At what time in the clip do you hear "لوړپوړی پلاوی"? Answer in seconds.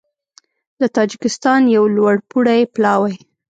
1.95-3.15